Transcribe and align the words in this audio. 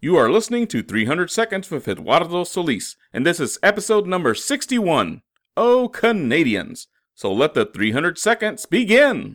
You 0.00 0.16
are 0.16 0.30
listening 0.30 0.68
to 0.68 0.80
300 0.80 1.28
Seconds 1.28 1.72
with 1.72 1.88
Eduardo 1.88 2.44
Solis, 2.44 2.94
and 3.12 3.26
this 3.26 3.40
is 3.40 3.58
episode 3.64 4.06
number 4.06 4.32
61. 4.32 5.22
Oh, 5.56 5.88
Canadians! 5.88 6.86
So 7.16 7.32
let 7.32 7.54
the 7.54 7.66
300 7.66 8.16
seconds 8.16 8.64
begin! 8.64 9.34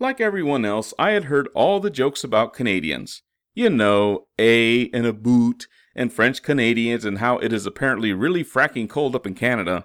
Like 0.00 0.22
everyone 0.22 0.64
else, 0.64 0.94
I 0.98 1.10
had 1.10 1.24
heard 1.24 1.50
all 1.54 1.80
the 1.80 1.90
jokes 1.90 2.24
about 2.24 2.54
Canadians. 2.54 3.20
You 3.52 3.68
know, 3.68 4.26
A 4.38 4.88
and 4.92 5.04
a 5.04 5.12
boot, 5.12 5.68
and 5.94 6.10
French 6.10 6.42
Canadians, 6.42 7.04
and 7.04 7.18
how 7.18 7.36
it 7.36 7.52
is 7.52 7.66
apparently 7.66 8.14
really 8.14 8.42
fracking 8.42 8.88
cold 8.88 9.14
up 9.14 9.26
in 9.26 9.34
Canada. 9.34 9.84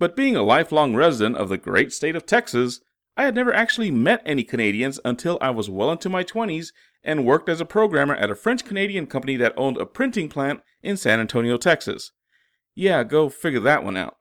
But 0.00 0.16
being 0.16 0.34
a 0.34 0.42
lifelong 0.42 0.96
resident 0.96 1.36
of 1.36 1.48
the 1.48 1.58
great 1.58 1.92
state 1.92 2.16
of 2.16 2.26
Texas, 2.26 2.80
I 3.18 3.24
had 3.24 3.34
never 3.34 3.52
actually 3.52 3.90
met 3.90 4.22
any 4.24 4.44
Canadians 4.44 5.00
until 5.04 5.38
I 5.40 5.50
was 5.50 5.68
well 5.68 5.90
into 5.90 6.08
my 6.08 6.22
20s 6.22 6.68
and 7.02 7.26
worked 7.26 7.48
as 7.48 7.60
a 7.60 7.64
programmer 7.64 8.14
at 8.14 8.30
a 8.30 8.36
French 8.36 8.64
Canadian 8.64 9.08
company 9.08 9.36
that 9.36 9.54
owned 9.56 9.76
a 9.76 9.86
printing 9.86 10.28
plant 10.28 10.60
in 10.84 10.96
San 10.96 11.18
Antonio, 11.18 11.56
Texas. 11.56 12.12
Yeah, 12.76 13.02
go 13.02 13.28
figure 13.28 13.58
that 13.58 13.82
one 13.82 13.96
out. 13.96 14.18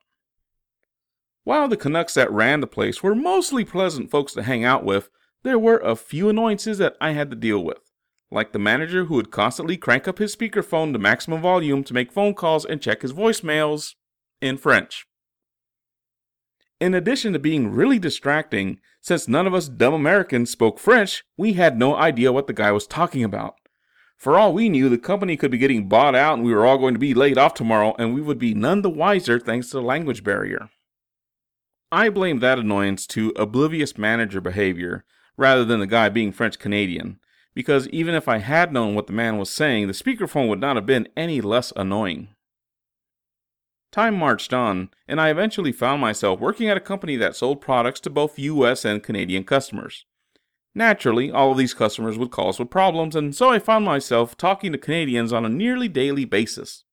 While 1.44 1.68
the 1.68 1.78
Canucks 1.78 2.16
that 2.16 2.32
ran 2.32 2.60
the 2.60 2.66
place 2.66 3.04
were 3.04 3.14
mostly 3.14 3.64
pleasant 3.64 4.10
folks 4.10 4.34
to 4.34 4.42
hang 4.42 4.66
out 4.66 4.84
with, 4.84 5.12
there 5.44 5.60
were 5.60 5.78
a 5.78 5.96
few 5.96 6.28
annoyances 6.28 6.80
that 6.80 6.98
I 7.00 7.12
had 7.12 7.30
to 7.30 7.36
deal 7.36 7.64
with, 7.64 7.92
like 8.32 8.52
the 8.52 8.58
manager 8.58 9.06
who 9.06 9.14
would 9.14 9.30
constantly 9.30 9.78
crank 9.78 10.08
up 10.08 10.18
his 10.18 10.36
speakerphone 10.36 10.92
to 10.94 11.00
maximum 11.00 11.40
volume 11.40 11.84
to 11.84 11.94
make 11.94 12.12
phone 12.12 12.34
calls 12.34 12.66
and 12.66 12.82
check 12.82 13.04
his 13.04 13.14
voicemails 13.14 13.94
in 14.42 14.58
French. 14.58 15.06
In 16.80 16.94
addition 16.94 17.34
to 17.34 17.40
being 17.40 17.72
really 17.72 17.98
distracting, 17.98 18.80
since 19.02 19.28
none 19.28 19.48
of 19.48 19.54
us 19.56 19.68
dumb 19.68 19.96
Americans 19.96 20.52
spoke 20.52 20.78
French, 20.78 21.24
we 21.36 21.54
had 21.54 21.80
no 21.80 21.96
idea 21.96 22.32
what 22.32 22.46
the 22.46 22.54
guy 22.54 22.72
was 22.72 22.86
talking 22.86 23.24
about. 23.24 23.56
For 24.16 24.38
all 24.38 24.54
we 24.54 24.70
knew, 24.70 24.88
the 24.88 24.98
company 24.98 25.38
could 25.38 25.50
be 25.50 25.58
getting 25.58 25.88
bought 25.88 26.16
out 26.16 26.36
and 26.36 26.44
we 26.44 26.54
were 26.54 26.66
all 26.66 26.78
going 26.78 26.94
to 26.94 27.00
be 27.00 27.14
laid 27.16 27.38
off 27.38 27.56
tomorrow, 27.56 27.96
and 27.98 28.14
we 28.14 28.22
would 28.22 28.38
be 28.38 28.54
none 28.54 28.84
the 28.84 28.90
wiser 28.90 29.40
thanks 29.40 29.70
to 29.70 29.78
the 29.78 29.82
language 29.82 30.24
barrier. 30.24 30.70
I 31.92 32.10
blame 32.10 32.40
that 32.40 32.60
annoyance 32.60 33.08
to 33.08 33.34
oblivious 33.36 33.98
manager 33.98 34.42
behavior, 34.42 35.04
rather 35.36 35.66
than 35.66 35.80
the 35.80 35.88
guy 35.88 36.10
being 36.10 36.32
French 36.32 36.60
Canadian, 36.60 37.20
because 37.56 37.88
even 37.90 38.14
if 38.14 38.28
I 38.28 38.38
had 38.38 38.74
known 38.74 38.94
what 38.94 39.08
the 39.08 39.14
man 39.14 39.38
was 39.38 39.50
saying, 39.50 39.88
the 39.88 39.94
speakerphone 39.94 40.48
would 40.50 40.60
not 40.60 40.76
have 40.76 40.86
been 40.86 41.08
any 41.16 41.42
less 41.42 41.74
annoying. 41.76 42.30
Time 43.92 44.16
marched 44.16 44.54
on, 44.54 44.90
and 45.08 45.20
I 45.20 45.30
eventually 45.30 45.72
found 45.72 46.02
myself 46.02 46.40
working 46.40 46.70
at 46.70 46.78
a 46.78 46.82
company 46.82 47.16
that 47.16 47.36
sold 47.36 47.62
products 47.62 48.00
to 48.02 48.10
both 48.10 48.38
US 48.38 48.84
and 48.84 49.02
Canadian 49.02 49.44
customers. 49.44 50.06
Naturally, 50.76 51.32
all 51.32 51.52
of 51.52 51.58
these 51.58 51.74
customers 51.74 52.18
would 52.18 52.30
call 52.30 52.50
us 52.50 52.60
with 52.60 52.70
problems, 52.70 53.16
and 53.16 53.36
so 53.36 53.50
I 53.50 53.60
found 53.60 53.86
myself 53.86 54.38
talking 54.38 54.72
to 54.72 54.78
Canadians 54.78 55.34
on 55.34 55.46
a 55.46 55.50
nearly 55.50 55.88
daily 55.88 56.26
basis. 56.26 56.84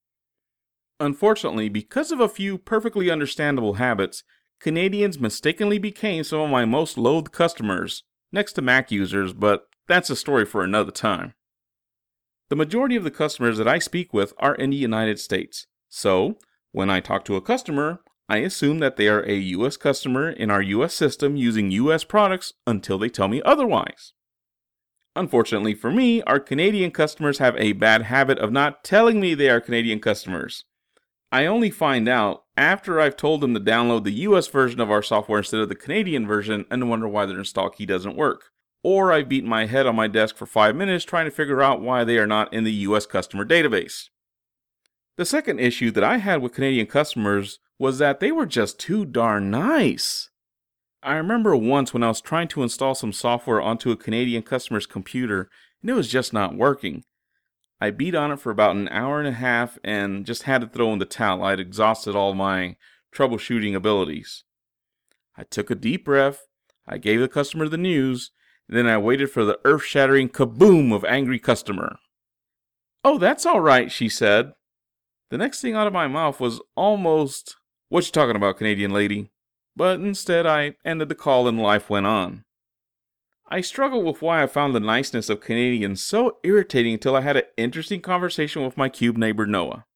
Unfortunately, 1.01 1.69
because 1.69 2.13
of 2.13 2.21
a 2.21 2.29
few 2.29 2.57
perfectly 2.57 3.11
understandable 3.11 3.75
habits, 3.75 4.23
Canadians 4.61 5.19
mistakenly 5.19 5.79
became 5.79 6.25
some 6.25 6.41
of 6.41 6.51
my 6.51 6.65
most 6.65 6.97
loathed 6.97 7.33
customers, 7.33 8.05
next 8.33 8.55
to 8.55 8.63
Mac 8.63 8.91
users, 8.91 9.33
but 9.35 9.67
that's 9.87 10.09
a 10.09 10.17
story 10.17 10.47
for 10.47 10.63
another 10.63 10.93
time. 10.93 11.35
The 12.49 12.57
majority 12.57 12.97
of 12.97 13.05
the 13.05 13.11
customers 13.11 13.59
that 13.59 13.69
I 13.69 13.79
speak 13.79 14.15
with 14.15 14.33
are 14.39 14.55
in 14.55 14.71
the 14.71 14.77
United 14.77 15.19
States, 15.19 15.67
so 15.89 16.39
when 16.75 16.91
I 16.91 16.99
talk 16.99 17.25
to 17.27 17.37
a 17.37 17.41
customer, 17.41 18.01
I 18.29 18.39
assume 18.39 18.81
that 18.81 18.97
they 18.97 19.07
are 19.07 19.23
a 19.23 19.37
US 19.37 19.77
customer 19.77 20.29
in 20.29 20.51
our 20.51 20.61
US 20.61 20.93
system 20.93 21.37
using 21.37 21.71
US 21.71 22.03
products 22.03 22.53
until 22.67 22.99
they 22.99 23.09
tell 23.09 23.29
me 23.29 23.41
otherwise. 23.45 24.13
Unfortunately 25.15 25.75
for 25.75 25.93
me, 25.93 26.21
our 26.23 26.41
Canadian 26.41 26.91
customers 26.91 27.39
have 27.39 27.57
a 27.59 27.75
bad 27.75 28.03
habit 28.03 28.41
of 28.41 28.51
not 28.51 28.83
telling 28.83 29.21
me 29.21 29.35
they 29.35 29.49
are 29.49 29.61
Canadian 29.61 30.01
customers. 30.01 30.65
I 31.31 31.47
only 31.47 31.71
find 31.71 32.09
out 32.09 32.43
after 32.57 33.01
I've 33.01 33.17
told 33.17 33.41
them 33.41 33.55
to 33.55 33.61
download 33.61 34.03
the 34.03 34.27
US 34.27 34.49
version 34.49 34.81
of 34.81 34.91
our 34.91 35.03
software 35.03 35.39
instead 35.39 35.61
of 35.61 35.69
the 35.69 35.77
Canadian 35.77 36.27
version 36.27 36.65
and 36.73 36.91
wonder 36.91 37.07
why 37.07 37.25
their 37.25 37.39
install 37.39 37.71
key 37.71 37.87
doesn't 37.87 38.17
work. 38.17 38.51
Or 38.83 39.13
I've 39.13 39.29
beaten 39.29 39.49
my 39.49 39.67
head 39.67 39.87
on 39.87 39.95
my 39.95 40.09
desk 40.09 40.37
for 40.37 40.47
five 40.47 40.75
minutes 40.75 41.05
trying 41.05 41.27
to 41.27 41.31
figure 41.31 41.63
out 41.63 41.81
why 41.81 42.03
they 42.03 42.19
are 42.19 42.27
not 42.27 42.53
in 42.53 42.65
the 42.65 42.73
US 42.73 43.07
customer 43.07 43.45
database. 43.45 44.09
The 45.17 45.25
second 45.25 45.61
issue 45.61 45.91
that 45.93 46.03
I 46.03 46.17
had 46.17 46.43
with 46.43 46.55
Canadian 46.55 46.87
customers 46.87 47.61
was 47.79 47.99
that 47.99 48.21
they 48.21 48.33
were 48.33 48.47
just 48.47 48.81
too 48.81 49.05
darn 49.05 49.51
nice. 49.51 50.31
I 51.03 51.15
remember 51.17 51.55
once 51.55 51.93
when 51.93 52.03
I 52.03 52.09
was 52.09 52.21
trying 52.21 52.49
to 52.49 52.63
install 52.63 52.95
some 52.95 53.13
software 53.13 53.61
onto 53.61 53.91
a 53.91 53.97
Canadian 53.97 54.43
customer's 54.43 54.87
computer 54.87 55.51
and 55.83 55.91
it 55.91 55.95
was 55.95 56.09
just 56.09 56.33
not 56.33 56.57
working. 56.57 57.05
I 57.81 57.91
beat 57.91 58.15
on 58.15 58.33
it 58.33 58.41
for 58.41 58.51
about 58.51 58.75
an 58.75 58.89
hour 58.89 59.19
and 59.19 59.29
a 59.29 59.33
half 59.33 59.79
and 59.85 60.25
just 60.25 60.45
had 60.45 60.63
to 60.63 60.67
throw 60.67 60.93
in 60.93 60.99
the 60.99 61.05
towel. 61.05 61.45
I'd 61.45 61.61
exhausted 61.61 62.17
all 62.17 62.35
my 62.35 62.77
troubleshooting 63.15 63.75
abilities. 63.75 64.45
I 65.37 65.45
took 65.45 65.71
a 65.71 65.75
deep 65.75 66.05
breath, 66.05 66.47
I 66.89 66.99
gave 66.99 67.21
the 67.21 67.29
customer 67.29 67.69
the 67.69 67.77
news, 67.77 68.31
then 68.69 68.87
I 68.87 68.99
waited 68.99 69.31
for 69.31 69.45
the 69.45 69.59
earth 69.65 69.85
shattering 69.85 70.29
kaboom 70.29 70.95
of 70.95 71.05
angry 71.05 71.39
customer. 71.39 71.97
Oh, 73.05 73.19
that's 73.19 73.45
all 73.45 73.61
right, 73.61 73.93
she 73.93 74.09
said. 74.09 74.55
The 75.35 75.39
next 75.39 75.61
thing 75.61 75.75
out 75.75 75.89
of 75.89 75.93
my 75.93 76.07
mouth 76.07 76.39
was 76.39 76.61
almost, 76.77 77.57
What 77.89 78.07
you 78.07 78.13
talking 78.13 78.37
about, 78.37 78.57
Canadian 78.57 78.93
lady? 78.93 79.33
But 79.75 79.99
instead, 79.99 80.47
I 80.47 80.77
ended 80.85 81.09
the 81.09 81.17
call 81.17 81.49
and 81.49 81.59
life 81.59 81.91
went 81.91 82.07
on. 82.07 82.45
I 83.49 83.61
struggled 83.61 84.05
with 84.05 84.23
why 84.23 84.45
I 84.45 84.47
found 84.47 84.77
the 84.77 84.79
niceness 84.79 85.29
of 85.29 85.41
Canadians 85.41 86.05
so 86.05 86.37
irritating 86.45 86.95
until 86.95 87.17
I 87.17 87.23
had 87.23 87.37
an 87.37 87.43
interesting 87.57 88.01
conversation 88.01 88.63
with 88.63 88.77
my 88.77 88.89
cube 88.89 89.17
neighbor 89.17 89.45
Noah. 89.45 89.87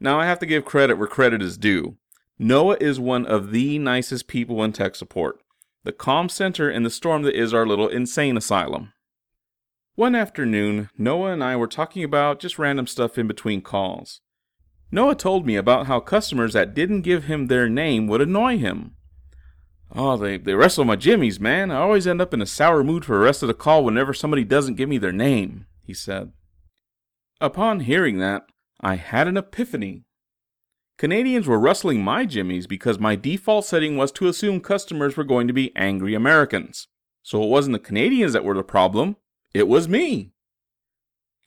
Now 0.00 0.18
I 0.18 0.26
have 0.26 0.40
to 0.40 0.46
give 0.46 0.64
credit 0.64 0.98
where 0.98 1.06
credit 1.06 1.42
is 1.42 1.56
due. 1.56 1.96
Noah 2.36 2.76
is 2.80 2.98
one 2.98 3.24
of 3.24 3.52
the 3.52 3.78
nicest 3.78 4.26
people 4.26 4.64
in 4.64 4.72
tech 4.72 4.96
support, 4.96 5.38
the 5.84 5.92
calm 5.92 6.28
center 6.28 6.68
in 6.68 6.82
the 6.82 6.90
storm 6.90 7.22
that 7.22 7.40
is 7.40 7.54
our 7.54 7.68
little 7.68 7.86
insane 7.86 8.36
asylum. 8.36 8.92
One 9.94 10.16
afternoon, 10.16 10.90
Noah 10.98 11.34
and 11.34 11.44
I 11.44 11.54
were 11.54 11.68
talking 11.68 12.02
about 12.02 12.40
just 12.40 12.58
random 12.58 12.88
stuff 12.88 13.16
in 13.16 13.28
between 13.28 13.60
calls. 13.60 14.20
Noah 14.94 15.14
told 15.14 15.46
me 15.46 15.56
about 15.56 15.86
how 15.86 16.00
customers 16.00 16.52
that 16.52 16.74
didn't 16.74 17.00
give 17.00 17.24
him 17.24 17.46
their 17.46 17.66
name 17.66 18.06
would 18.06 18.20
annoy 18.20 18.58
him. 18.58 18.94
Oh, 19.94 20.18
they, 20.18 20.36
they 20.36 20.54
wrestle 20.54 20.84
my 20.84 20.96
jimmies, 20.96 21.40
man. 21.40 21.70
I 21.70 21.76
always 21.76 22.06
end 22.06 22.20
up 22.20 22.34
in 22.34 22.42
a 22.42 22.46
sour 22.46 22.84
mood 22.84 23.06
for 23.06 23.16
the 23.16 23.24
rest 23.24 23.42
of 23.42 23.48
the 23.48 23.54
call 23.54 23.84
whenever 23.84 24.12
somebody 24.12 24.44
doesn't 24.44 24.74
give 24.74 24.90
me 24.90 24.98
their 24.98 25.12
name, 25.12 25.66
he 25.82 25.94
said. 25.94 26.32
Upon 27.40 27.80
hearing 27.80 28.18
that, 28.18 28.44
I 28.82 28.96
had 28.96 29.28
an 29.28 29.38
epiphany. 29.38 30.04
Canadians 30.98 31.46
were 31.46 31.58
rustling 31.58 32.04
my 32.04 32.26
jimmies 32.26 32.66
because 32.66 32.98
my 32.98 33.16
default 33.16 33.64
setting 33.64 33.96
was 33.96 34.12
to 34.12 34.28
assume 34.28 34.60
customers 34.60 35.16
were 35.16 35.24
going 35.24 35.46
to 35.48 35.54
be 35.54 35.74
angry 35.74 36.14
Americans. 36.14 36.88
So 37.22 37.42
it 37.42 37.48
wasn't 37.48 37.72
the 37.72 37.78
Canadians 37.78 38.34
that 38.34 38.44
were 38.44 38.54
the 38.54 38.62
problem, 38.62 39.16
it 39.54 39.68
was 39.68 39.88
me. 39.88 40.31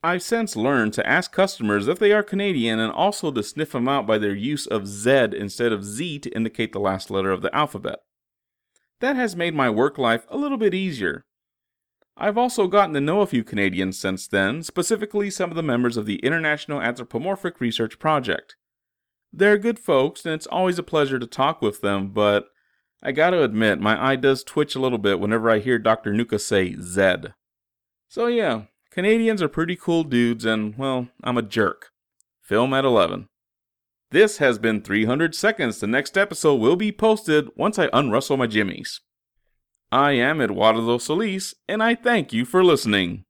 I've 0.06 0.22
since 0.22 0.56
learned 0.56 0.94
to 0.94 1.08
ask 1.08 1.32
customers 1.32 1.88
if 1.88 1.98
they 1.98 2.12
are 2.12 2.22
Canadian 2.22 2.78
and 2.78 2.94
also 2.94 3.32
to 3.32 3.42
sniff 3.42 3.72
them 3.72 3.88
out 3.88 4.06
by 4.06 4.20
their 4.20 4.36
use 4.36 4.68
of 4.68 4.86
Z 4.88 5.30
instead 5.36 5.72
of 5.72 5.84
Z 5.84 6.20
to 6.20 6.30
indicate 6.30 6.74
the 6.74 6.80
last 6.80 7.10
letter 7.10 7.32
of 7.32 7.42
the 7.42 7.54
alphabet. 7.56 8.02
That 9.00 9.16
has 9.16 9.36
made 9.36 9.56
my 9.56 9.68
work 9.72 9.98
life 9.98 10.28
a 10.30 10.38
little 10.38 10.60
bit 10.60 10.76
easier. 10.76 11.26
I've 12.16 12.38
also 12.38 12.68
gotten 12.68 12.94
to 12.94 13.02
know 13.02 13.22
a 13.22 13.26
few 13.26 13.44
Canadians 13.44 13.98
since 13.98 14.28
then, 14.28 14.62
specifically 14.62 15.32
some 15.32 15.50
of 15.50 15.56
the 15.56 15.64
members 15.64 15.98
of 15.98 16.06
the 16.06 16.18
International 16.18 16.84
Anthropomorphic 16.84 17.60
Research 17.60 17.98
Project. 17.98 18.56
They're 19.34 19.58
good 19.58 19.80
folks, 19.80 20.24
and 20.24 20.36
it's 20.36 20.46
always 20.46 20.78
a 20.78 20.84
pleasure 20.84 21.18
to 21.18 21.26
talk 21.26 21.64
with 21.64 21.82
them, 21.82 22.10
but 22.10 22.46
I 23.02 23.12
gotta 23.12 23.42
admit, 23.42 23.82
my 23.82 24.12
eye 24.12 24.18
does 24.18 24.44
twitch 24.44 24.76
a 24.76 24.80
little 24.80 25.00
bit 25.00 25.20
whenever 25.20 25.50
I 25.50 25.58
hear 25.58 25.80
Dr. 25.80 26.14
Nuka 26.14 26.38
say 26.38 26.76
Z. 26.80 27.16
So, 28.08 28.28
yeah, 28.28 28.66
Canadians 28.96 29.42
are 29.42 29.50
pretty 29.50 29.76
cool 29.76 30.06
dudes, 30.06 30.46
and, 30.46 30.78
well, 30.78 31.10
I'm 31.22 31.38
a 31.38 31.42
jerk. 31.42 31.90
Film 32.42 32.74
at 32.74 32.86
11. 32.86 33.28
This 34.12 34.38
has 34.38 34.58
been 34.58 34.82
300 34.82 35.36
seconds. 35.36 35.82
The 35.82 35.88
next 35.88 36.18
episode 36.18 36.62
will 36.62 36.78
be 36.78 36.94
posted 36.94 37.50
once 37.58 37.78
I 37.78 37.90
unrustle 37.92 38.38
my 38.38 38.48
jimmies. 38.48 39.02
I 39.92 40.14
am 40.14 40.40
Eduardo 40.40 40.98
Solis, 40.98 41.56
and 41.68 41.84
I 41.84 41.96
thank 41.96 42.32
you 42.32 42.46
for 42.46 42.64
listening. 42.64 43.26